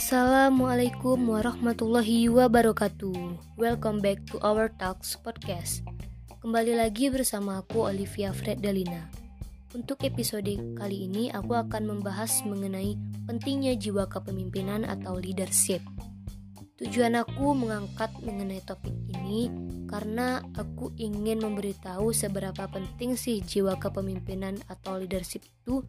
Assalamualaikum 0.00 1.28
warahmatullahi 1.28 2.32
wabarakatuh. 2.32 3.36
Welcome 3.60 4.00
back 4.00 4.24
to 4.32 4.40
our 4.40 4.72
Talks 4.80 5.12
podcast. 5.20 5.84
Kembali 6.40 6.72
lagi 6.72 7.12
bersama 7.12 7.60
aku 7.60 7.84
Olivia 7.84 8.32
Fred 8.32 8.64
Dalina. 8.64 9.12
Untuk 9.76 10.00
episode 10.08 10.56
kali 10.72 11.04
ini 11.04 11.28
aku 11.28 11.52
akan 11.52 11.84
membahas 11.84 12.40
mengenai 12.48 12.96
pentingnya 13.28 13.76
jiwa 13.76 14.08
kepemimpinan 14.08 14.88
atau 14.88 15.20
leadership. 15.20 15.84
Tujuan 16.80 17.12
aku 17.12 17.52
mengangkat 17.52 18.08
mengenai 18.24 18.64
topik 18.64 18.96
ini 19.12 19.52
karena 19.84 20.40
aku 20.56 20.96
ingin 20.96 21.36
memberitahu 21.36 22.08
seberapa 22.08 22.64
penting 22.72 23.20
sih 23.20 23.44
jiwa 23.44 23.76
kepemimpinan 23.76 24.56
atau 24.64 24.96
leadership 24.96 25.44
itu 25.44 25.84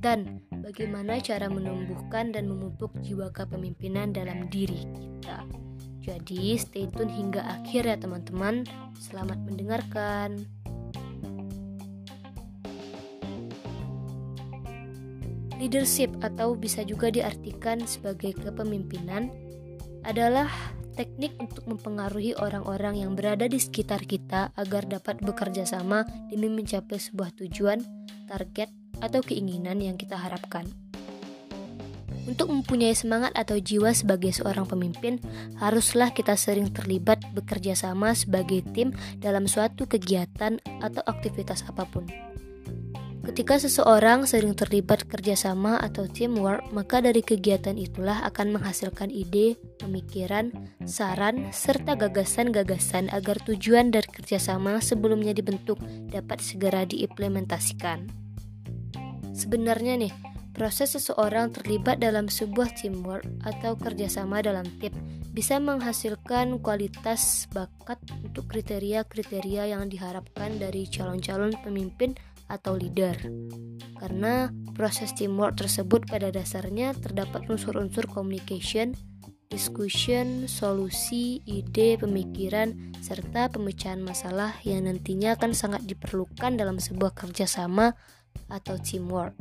dan 0.00 0.40
bagaimana 0.48 1.20
cara 1.20 1.52
menumbuhkan 1.52 2.32
dan 2.32 2.48
memupuk 2.48 2.96
jiwa 3.04 3.28
kepemimpinan 3.28 4.16
dalam 4.16 4.48
diri 4.48 4.88
kita. 4.96 5.44
Jadi 6.00 6.56
stay 6.56 6.88
tune 6.88 7.12
hingga 7.12 7.44
akhir 7.60 7.92
ya 7.92 8.00
teman-teman. 8.00 8.64
Selamat 8.96 9.36
mendengarkan. 9.44 10.48
Leadership 15.60 16.08
atau 16.24 16.56
bisa 16.56 16.80
juga 16.88 17.12
diartikan 17.12 17.84
sebagai 17.84 18.32
kepemimpinan 18.32 19.51
adalah 20.02 20.50
teknik 20.92 21.34
untuk 21.40 21.64
mempengaruhi 21.64 22.36
orang-orang 22.36 23.00
yang 23.00 23.16
berada 23.16 23.48
di 23.48 23.56
sekitar 23.56 24.04
kita 24.04 24.52
agar 24.54 24.84
dapat 24.84 25.18
bekerja 25.24 25.64
sama 25.64 26.04
demi 26.28 26.52
mencapai 26.52 27.00
sebuah 27.00 27.32
tujuan, 27.40 27.80
target, 28.28 28.68
atau 29.00 29.24
keinginan 29.24 29.80
yang 29.82 29.96
kita 29.98 30.14
harapkan. 30.14 30.68
Untuk 32.22 32.54
mempunyai 32.54 32.94
semangat 32.94 33.34
atau 33.34 33.58
jiwa 33.58 33.90
sebagai 33.90 34.30
seorang 34.30 34.62
pemimpin, 34.62 35.18
haruslah 35.58 36.14
kita 36.14 36.38
sering 36.38 36.70
terlibat 36.70 37.18
bekerja 37.34 37.74
sama 37.74 38.14
sebagai 38.14 38.62
tim 38.70 38.94
dalam 39.18 39.50
suatu 39.50 39.90
kegiatan 39.90 40.62
atau 40.78 41.02
aktivitas 41.02 41.66
apa 41.66 41.82
pun. 41.82 42.06
Ketika 43.22 43.58
seseorang 43.58 44.26
sering 44.26 44.54
terlibat 44.54 45.06
kerjasama 45.06 45.78
atau 45.78 46.10
teamwork, 46.10 46.66
maka 46.74 46.98
dari 47.02 47.22
kegiatan 47.22 47.74
itulah 47.78 48.22
akan 48.26 48.58
menghasilkan 48.58 49.14
ide, 49.14 49.58
pemikiran, 49.82 50.54
saran, 50.86 51.50
serta 51.50 51.98
gagasan-gagasan 51.98 53.10
agar 53.10 53.42
tujuan 53.42 53.90
dari 53.90 54.06
kerjasama 54.06 54.78
sebelumnya 54.78 55.34
dibentuk 55.34 55.82
dapat 56.06 56.38
segera 56.38 56.86
diimplementasikan. 56.86 58.06
Sebenarnya 59.34 59.98
nih, 59.98 60.14
proses 60.54 60.94
seseorang 60.94 61.50
terlibat 61.50 61.98
dalam 61.98 62.30
sebuah 62.30 62.78
teamwork 62.78 63.26
atau 63.42 63.74
kerjasama 63.74 64.44
dalam 64.44 64.68
tim 64.78 64.94
bisa 65.32 65.56
menghasilkan 65.56 66.60
kualitas 66.60 67.48
bakat 67.50 67.96
untuk 68.20 68.52
kriteria-kriteria 68.52 69.72
yang 69.72 69.88
diharapkan 69.88 70.60
dari 70.60 70.84
calon-calon 70.84 71.56
pemimpin 71.64 72.12
atau 72.52 72.76
leader. 72.76 73.16
Karena 73.96 74.52
proses 74.76 75.16
teamwork 75.16 75.56
tersebut 75.56 76.04
pada 76.04 76.28
dasarnya 76.28 76.92
terdapat 77.00 77.48
unsur-unsur 77.48 78.04
communication, 78.12 78.92
discussion, 79.52 80.48
solusi, 80.48 81.44
ide, 81.44 82.00
pemikiran, 82.00 82.96
serta 83.04 83.52
pemecahan 83.52 84.00
masalah 84.00 84.56
yang 84.64 84.88
nantinya 84.88 85.36
akan 85.36 85.52
sangat 85.52 85.84
diperlukan 85.84 86.56
dalam 86.56 86.80
sebuah 86.80 87.12
kerjasama 87.12 87.92
atau 88.48 88.80
teamwork. 88.80 89.36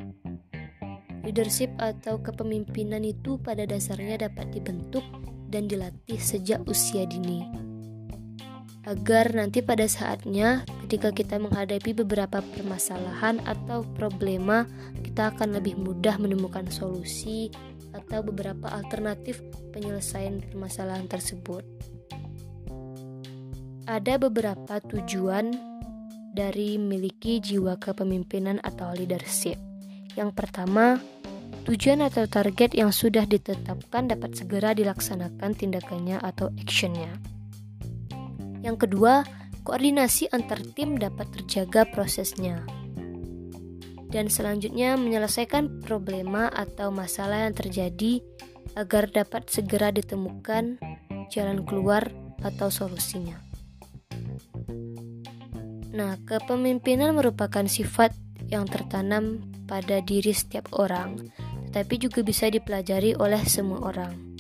Leadership 1.23 1.72
atau 1.80 2.20
kepemimpinan 2.20 3.08
itu 3.08 3.39
pada 3.39 3.64
dasarnya 3.64 4.27
dapat 4.27 4.52
dibentuk 4.52 5.08
dan 5.48 5.72
dilatih 5.72 6.20
sejak 6.20 6.60
usia 6.67 7.08
dini 7.08 7.72
agar 8.82 9.38
nanti 9.38 9.61
pada 9.61 9.86
saatnya 9.86 10.66
ketika 10.86 11.14
kita 11.14 11.38
menghadapi 11.38 11.93
beberapa 11.93 12.42
permasalahan 12.42 13.38
atau 13.45 13.86
problema 13.93 14.66
kita 15.05 15.38
akan 15.38 15.61
lebih 15.61 15.78
mudah 15.78 16.17
menemukan 16.17 16.66
solusi 16.73 17.54
atau 17.92 18.24
beberapa 18.24 18.72
alternatif 18.72 19.44
penyelesaian 19.76 20.40
permasalahan 20.42 21.08
tersebut. 21.08 21.64
Ada 23.90 24.22
beberapa 24.22 24.80
tujuan 24.80 25.52
dari 26.32 26.80
memiliki 26.80 27.44
jiwa 27.44 27.76
kepemimpinan 27.76 28.64
atau 28.64 28.96
leadership. 28.96 29.60
Yang 30.16 30.32
pertama, 30.32 31.00
tujuan 31.68 32.04
atau 32.08 32.24
target 32.28 32.72
yang 32.76 32.96
sudah 32.96 33.28
ditetapkan 33.28 34.08
dapat 34.08 34.40
segera 34.40 34.72
dilaksanakan 34.72 35.52
tindakannya 35.56 36.23
atau 36.23 36.48
actionnya. 36.56 37.12
Yang 38.64 38.88
kedua, 38.88 39.28
koordinasi 39.68 40.32
antar 40.32 40.62
tim 40.78 40.96
dapat 40.96 41.28
terjaga 41.34 41.84
prosesnya. 41.90 42.64
Dan 44.11 44.27
selanjutnya, 44.27 44.99
menyelesaikan 44.99 45.82
problema 45.82 46.52
atau 46.52 46.92
masalah 46.92 47.48
yang 47.48 47.55
terjadi 47.55 48.20
agar 48.76 49.08
dapat 49.08 49.48
segera 49.48 49.92
ditemukan 49.92 50.80
jalan 51.32 51.64
keluar 51.64 52.11
atau 52.44 52.67
solusinya. 52.67 53.39
Nah, 55.92 56.20
kepemimpinan 56.23 57.16
merupakan 57.16 57.67
sifat 57.67 58.16
yang 58.48 58.67
tertanam 58.67 59.44
pada 59.67 60.04
diri 60.04 60.36
setiap 60.36 60.72
orang, 60.76 61.32
tetapi 61.72 61.95
juga 61.99 62.20
bisa 62.23 62.52
dipelajari 62.52 63.16
oleh 63.16 63.39
semua 63.48 63.80
orang. 63.95 64.36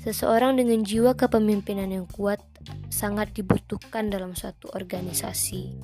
Seseorang 0.00 0.56
dengan 0.56 0.84
jiwa 0.84 1.12
kepemimpinan 1.16 1.92
yang 1.92 2.06
kuat 2.08 2.40
sangat 2.88 3.36
dibutuhkan 3.36 4.08
dalam 4.08 4.32
suatu 4.32 4.72
organisasi. 4.72 5.76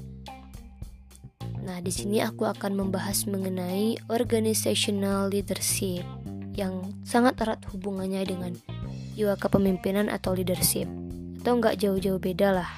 Nah, 1.62 1.78
di 1.78 1.94
sini 1.94 2.18
aku 2.18 2.42
akan 2.42 2.74
membahas 2.74 3.22
mengenai 3.30 3.94
organizational 4.10 5.30
leadership 5.30 6.02
yang 6.58 6.90
sangat 7.06 7.38
erat 7.38 7.62
hubungannya 7.70 8.26
dengan 8.26 8.52
jiwa 9.14 9.38
kepemimpinan 9.38 10.10
atau 10.10 10.34
leadership 10.34 10.90
atau 11.42 11.58
nggak 11.62 11.78
jauh-jauh 11.78 12.18
beda 12.18 12.50
lah. 12.62 12.70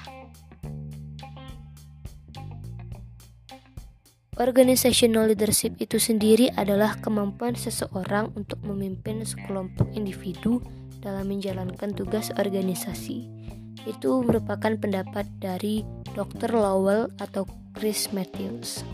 Organizational 4.35 5.31
leadership 5.31 5.79
itu 5.79 5.95
sendiri 5.95 6.51
adalah 6.53 6.99
kemampuan 6.99 7.55
seseorang 7.55 8.35
untuk 8.35 8.59
memimpin 8.67 9.23
sekelompok 9.23 9.95
individu 9.95 10.59
dalam 10.99 11.31
menjalankan 11.31 11.95
tugas 11.95 12.35
organisasi 12.35 13.35
itu 13.85 14.11
merupakan 14.25 14.73
pendapat 14.75 15.29
dari 15.37 15.85
Dr. 16.17 16.57
Lowell 16.57 17.13
atau 17.21 17.45
Chris 17.75 18.07
Matthews, 18.15 18.87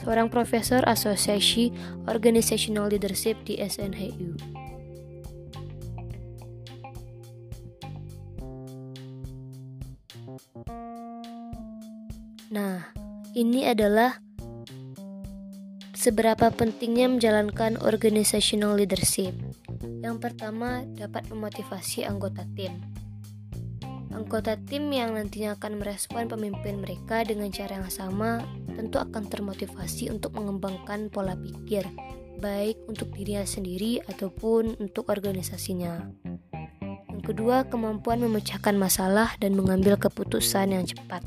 seorang 0.00 0.32
profesor 0.32 0.80
asosiasi 0.88 1.68
Organizational 2.08 2.88
Leadership 2.88 3.36
di 3.44 3.60
SNHU. 3.60 4.32
Nah, 12.48 12.80
ini 13.36 13.68
adalah 13.68 14.24
seberapa 15.92 16.48
pentingnya 16.48 17.12
menjalankan 17.12 17.76
organizational 17.84 18.80
leadership. 18.80 19.36
Yang 20.00 20.16
pertama, 20.24 20.88
dapat 20.96 21.28
memotivasi 21.28 22.08
anggota 22.08 22.48
tim. 22.56 22.72
Anggota 24.18 24.58
tim 24.58 24.90
yang 24.90 25.14
nantinya 25.14 25.54
akan 25.54 25.78
merespon 25.78 26.26
pemimpin 26.26 26.82
mereka 26.82 27.22
dengan 27.22 27.54
cara 27.54 27.78
yang 27.78 27.86
sama 27.86 28.42
tentu 28.74 28.98
akan 28.98 29.30
termotivasi 29.30 30.10
untuk 30.10 30.34
mengembangkan 30.34 31.06
pola 31.06 31.38
pikir, 31.38 31.86
baik 32.42 32.82
untuk 32.90 33.14
dirinya 33.14 33.46
sendiri 33.46 34.02
ataupun 34.10 34.74
untuk 34.82 35.06
organisasinya. 35.14 36.10
Yang 37.14 37.22
kedua, 37.30 37.70
kemampuan 37.70 38.18
memecahkan 38.18 38.74
masalah 38.74 39.38
dan 39.38 39.54
mengambil 39.54 39.94
keputusan 39.94 40.74
yang 40.74 40.82
cepat. 40.82 41.22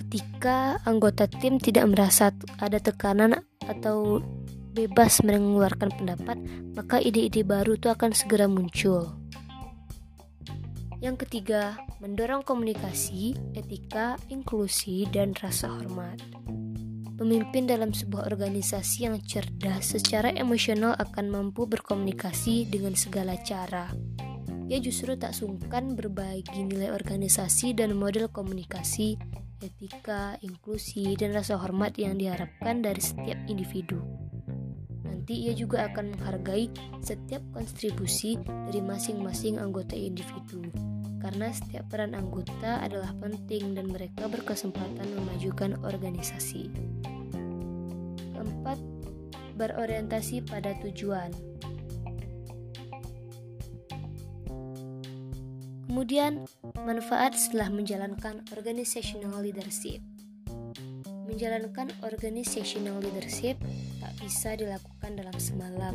Ketika 0.00 0.80
anggota 0.88 1.28
tim 1.28 1.60
tidak 1.60 1.92
merasa 1.92 2.32
ada 2.56 2.80
tekanan 2.80 3.44
atau 3.68 4.24
bebas 4.72 5.20
mengeluarkan 5.20 5.92
pendapat, 5.92 6.40
maka 6.72 7.04
ide-ide 7.04 7.44
baru 7.44 7.76
itu 7.76 7.92
akan 7.92 8.16
segera 8.16 8.48
muncul. 8.48 9.21
Yang 11.02 11.26
ketiga, 11.26 11.82
mendorong 11.98 12.46
komunikasi, 12.46 13.34
etika, 13.58 14.14
inklusi, 14.30 15.02
dan 15.10 15.34
rasa 15.34 15.66
hormat. 15.66 16.22
Pemimpin 17.18 17.66
dalam 17.66 17.90
sebuah 17.90 18.30
organisasi 18.30 19.10
yang 19.10 19.18
cerdas 19.18 19.98
secara 19.98 20.30
emosional 20.30 20.94
akan 21.02 21.26
mampu 21.26 21.66
berkomunikasi 21.66 22.70
dengan 22.70 22.94
segala 22.94 23.34
cara. 23.42 23.90
Ia 24.70 24.78
justru 24.78 25.18
tak 25.18 25.34
sungkan 25.34 25.98
berbagi 25.98 26.70
nilai 26.70 26.94
organisasi 26.94 27.74
dan 27.74 27.98
model 27.98 28.30
komunikasi, 28.30 29.18
etika, 29.58 30.38
inklusi, 30.38 31.18
dan 31.18 31.34
rasa 31.34 31.58
hormat 31.58 31.98
yang 31.98 32.14
diharapkan 32.14 32.78
dari 32.78 33.02
setiap 33.02 33.42
individu. 33.50 33.98
nanti 35.22 35.46
ia 35.46 35.54
juga 35.54 35.86
akan 35.86 36.18
menghargai 36.18 36.66
setiap 36.98 37.38
kontribusi 37.54 38.42
dari 38.42 38.82
masing-masing 38.82 39.54
anggota 39.54 39.94
individu. 39.94 40.66
Karena 41.22 41.54
setiap 41.54 41.86
peran 41.86 42.18
anggota 42.18 42.82
adalah 42.82 43.14
penting 43.22 43.78
dan 43.78 43.94
mereka 43.94 44.26
berkesempatan 44.26 45.06
memajukan 45.14 45.78
organisasi. 45.86 46.66
Keempat, 48.34 48.82
berorientasi 49.54 50.42
pada 50.42 50.74
tujuan. 50.82 51.30
Kemudian, 55.86 56.42
manfaat 56.82 57.38
setelah 57.38 57.70
menjalankan 57.70 58.42
organizational 58.50 59.38
leadership. 59.38 60.02
Menjalankan 61.30 61.94
organizational 62.02 62.98
leadership 62.98 63.54
tak 64.02 64.12
bisa 64.18 64.58
dilakukan 64.58 65.14
dalam 65.14 65.36
semalam. 65.38 65.94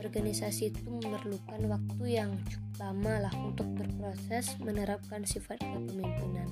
Organisasi 0.00 0.72
itu 0.72 0.88
memerlukan 0.88 1.60
waktu 1.68 2.04
yang 2.08 2.32
cukup 2.48 2.63
lama 2.80 3.28
lah 3.28 3.34
untuk 3.40 3.66
berproses 3.74 4.56
menerapkan 4.60 5.22
sifat 5.22 5.62
kepemimpinan 5.62 6.48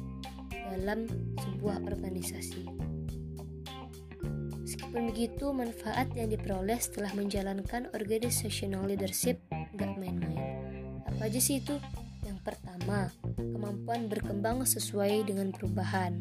dalam 0.72 1.06
sebuah 1.40 1.84
organisasi. 1.84 2.68
Meskipun 4.62 5.10
begitu, 5.10 5.52
manfaat 5.52 6.08
yang 6.16 6.32
diperoleh 6.32 6.78
setelah 6.80 7.12
menjalankan 7.12 7.92
organizational 7.92 8.86
leadership 8.88 9.42
nggak 9.74 9.92
main-main. 10.00 10.40
Apa 11.08 11.28
aja 11.28 11.40
sih 11.42 11.60
itu? 11.60 11.76
Pertama, 12.42 13.06
kemampuan 13.38 14.10
berkembang 14.10 14.66
sesuai 14.66 15.30
dengan 15.30 15.54
perubahan. 15.54 16.18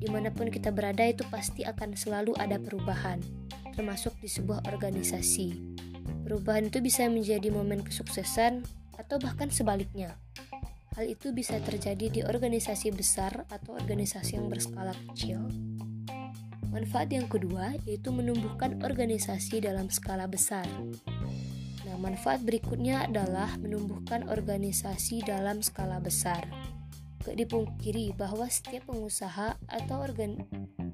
Di 0.00 0.08
mana 0.08 0.32
pun 0.32 0.48
kita 0.48 0.72
berada 0.72 1.04
itu 1.04 1.20
pasti 1.28 1.68
akan 1.68 1.92
selalu 1.92 2.32
ada 2.40 2.56
perubahan, 2.56 3.20
termasuk 3.76 4.16
di 4.24 4.32
sebuah 4.32 4.64
organisasi. 4.72 5.76
Perubahan 6.24 6.72
itu 6.72 6.80
bisa 6.80 7.04
menjadi 7.12 7.52
momen 7.52 7.84
kesuksesan 7.84 8.64
atau 8.96 9.16
bahkan 9.20 9.48
sebaliknya. 9.48 10.16
Hal 10.92 11.08
itu 11.08 11.32
bisa 11.32 11.56
terjadi 11.64 12.06
di 12.12 12.20
organisasi 12.20 12.92
besar 12.92 13.48
atau 13.48 13.72
organisasi 13.80 14.36
yang 14.36 14.52
berskala 14.52 14.92
kecil. 15.08 15.40
Manfaat 16.68 17.12
yang 17.12 17.28
kedua 17.28 17.76
yaitu 17.84 18.12
menumbuhkan 18.12 18.80
organisasi 18.84 19.64
dalam 19.64 19.88
skala 19.88 20.28
besar. 20.28 20.64
Nah, 21.84 21.96
manfaat 22.00 22.44
berikutnya 22.44 23.08
adalah 23.08 23.56
menumbuhkan 23.60 24.28
organisasi 24.28 25.24
dalam 25.24 25.60
skala 25.60 26.00
besar. 26.00 26.44
Gak 27.24 27.36
dipungkiri 27.36 28.16
bahwa 28.16 28.48
setiap 28.48 28.88
pengusaha 28.88 29.60
atau 29.68 29.96
organ 30.00 30.42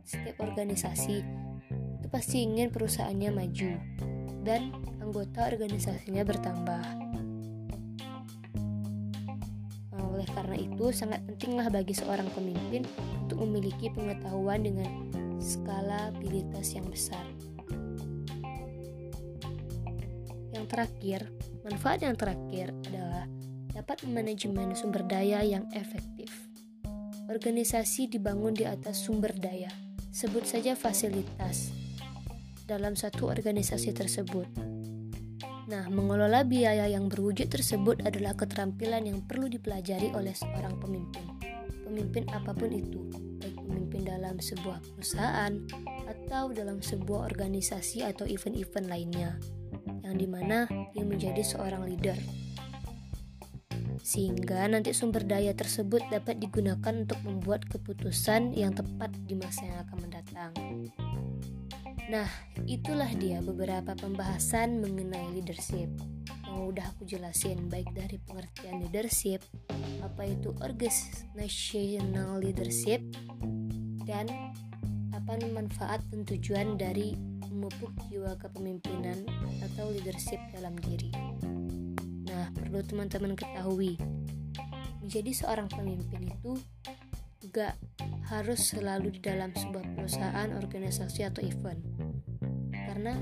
setiap 0.03 0.43
organisasi 0.43 1.23
itu 1.73 2.07
pasti 2.11 2.43
ingin 2.43 2.71
perusahaannya 2.75 3.31
maju 3.35 3.73
dan 4.43 4.75
anggota 4.99 5.47
organisasinya 5.47 6.27
bertambah. 6.27 7.08
Oleh 10.19 10.27
karena 10.35 10.59
itu, 10.59 10.91
sangat 10.91 11.23
pentinglah 11.31 11.71
bagi 11.71 11.95
seorang 11.95 12.27
pemimpin 12.35 12.83
untuk 13.23 13.47
memiliki 13.47 13.95
pengetahuan 13.95 14.67
dengan 14.67 14.91
skalabilitas 15.39 16.75
yang 16.75 16.91
besar. 16.91 17.23
terakhir, 20.69 21.33
manfaat 21.65 22.05
yang 22.05 22.15
terakhir 22.15 22.71
adalah 22.93 23.25
dapat 23.73 24.05
manajemen 24.05 24.77
sumber 24.77 25.03
daya 25.09 25.41
yang 25.41 25.65
efektif. 25.73 26.29
Organisasi 27.29 28.13
dibangun 28.13 28.53
di 28.53 28.69
atas 28.69 29.01
sumber 29.03 29.33
daya, 29.35 29.73
sebut 30.13 30.45
saja 30.45 30.77
fasilitas, 30.77 31.73
dalam 32.69 32.95
satu 32.95 33.33
organisasi 33.33 33.97
tersebut. 33.97 34.78
Nah, 35.69 35.85
mengelola 35.93 36.49
biaya 36.49 36.89
yang 36.89 37.13
berwujud 37.13 37.53
tersebut 37.53 38.01
adalah 38.09 38.33
keterampilan 38.33 39.05
yang 39.05 39.21
perlu 39.21 39.53
dipelajari 39.53 40.09
oleh 40.17 40.33
seorang 40.33 40.81
pemimpin. 40.81 41.29
Pemimpin 41.85 42.25
apa 42.33 42.57
pun 42.57 42.73
itu, 42.73 43.05
baik 43.37 43.61
pemimpin 43.61 44.01
dalam 44.09 44.41
sebuah 44.41 44.81
perusahaan 44.81 45.53
atau 46.09 46.57
dalam 46.57 46.81
sebuah 46.81 47.29
organisasi 47.29 48.01
atau 48.01 48.25
event-event 48.25 48.89
lainnya 48.89 49.37
yang 50.09 50.17
di 50.17 50.25
mana 50.25 50.65
dia 50.97 51.05
menjadi 51.05 51.45
seorang 51.45 51.85
leader. 51.85 52.17
Sehingga 54.01 54.65
nanti 54.73 54.97
sumber 54.97 55.29
daya 55.29 55.53
tersebut 55.53 56.01
dapat 56.09 56.41
digunakan 56.41 56.97
untuk 56.97 57.21
membuat 57.29 57.69
keputusan 57.69 58.57
yang 58.57 58.73
tepat 58.73 59.13
di 59.29 59.37
masa 59.37 59.69
yang 59.69 59.85
akan 59.85 59.97
mendatang. 60.01 60.53
Nah, 62.09 62.25
itulah 62.65 63.13
dia 63.21 63.45
beberapa 63.45 63.93
pembahasan 63.93 64.81
mengenai 64.81 65.29
leadership 65.37 65.93
yang 66.49 66.65
udah 66.73 66.89
aku 66.97 67.05
jelasin 67.05 67.69
baik 67.69 67.93
dari 67.93 68.17
pengertian 68.25 68.81
leadership, 68.81 69.45
apa 70.01 70.25
itu 70.25 70.57
organizational 70.65 72.41
leadership, 72.41 73.05
dan 74.09 74.25
apa 75.13 75.37
manfaat 75.53 76.01
dan 76.09 76.25
tujuan 76.25 76.81
dari 76.81 77.13
memupuk 77.53 77.93
jiwa 78.09 78.33
kepemimpinan 78.41 79.29
atau 79.69 79.93
leadership 79.93 80.41
dalam 80.57 80.81
diri. 80.81 81.13
Nah, 82.25 82.49
perlu 82.57 82.81
teman-teman 82.89 83.37
ketahui, 83.37 84.01
menjadi 85.05 85.45
seorang 85.45 85.69
pemimpin 85.69 86.33
itu 86.33 86.57
gak 87.53 87.77
harus 88.29 88.77
selalu 88.77 89.17
di 89.17 89.21
dalam 89.25 89.57
sebuah 89.57 89.97
perusahaan, 89.97 90.53
organisasi, 90.53 91.25
atau 91.25 91.41
event. 91.41 91.81
Karena 92.73 93.17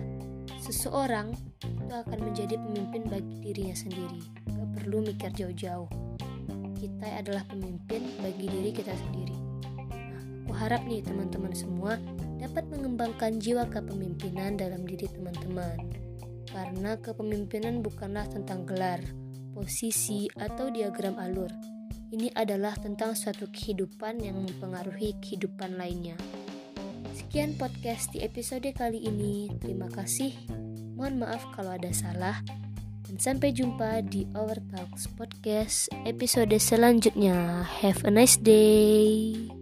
seseorang 0.58 1.31
itu 1.62 1.94
akan 1.94 2.19
menjadi 2.26 2.58
pemimpin 2.58 3.06
bagi 3.06 3.35
dirinya 3.43 3.76
sendiri. 3.79 4.20
Gak 4.50 4.69
perlu 4.82 5.06
mikir 5.06 5.31
jauh-jauh. 5.31 5.87
Kita 6.75 7.06
adalah 7.23 7.47
pemimpin 7.47 8.03
bagi 8.19 8.47
diri 8.50 8.70
kita 8.75 8.93
sendiri. 8.94 9.37
Aku 10.47 10.53
harap 10.55 10.82
nih 10.87 11.03
teman-teman 11.03 11.55
semua 11.55 11.99
dapat 12.43 12.67
mengembangkan 12.70 13.38
jiwa 13.38 13.67
kepemimpinan 13.70 14.58
dalam 14.58 14.82
diri 14.82 15.06
teman-teman. 15.06 15.79
Karena 16.50 16.99
kepemimpinan 16.99 17.82
bukanlah 17.82 18.26
tentang 18.26 18.67
gelar, 18.67 19.03
posisi, 19.55 20.26
atau 20.35 20.70
diagram 20.70 21.19
alur. 21.19 21.75
Ini 22.06 22.31
adalah 22.38 22.79
tentang 22.79 23.19
suatu 23.19 23.50
kehidupan 23.50 24.23
yang 24.23 24.38
mempengaruhi 24.38 25.19
kehidupan 25.19 25.75
lainnya. 25.75 26.15
Sekian 27.10 27.58
podcast 27.58 28.15
di 28.15 28.22
episode 28.22 28.70
kali 28.70 29.03
ini. 29.03 29.51
Terima 29.58 29.91
kasih. 29.91 30.31
Mohon 30.94 31.27
maaf 31.27 31.43
kalau 31.58 31.75
ada 31.75 31.91
salah. 31.91 32.39
Dan 33.06 33.19
sampai 33.19 33.51
jumpa 33.51 34.06
di 34.06 34.27
Our 34.39 34.58
Talks 34.70 35.10
Podcast 35.19 35.91
episode 36.06 36.55
selanjutnya. 36.58 37.67
Have 37.82 38.06
a 38.06 38.10
nice 38.15 38.39
day. 38.39 39.56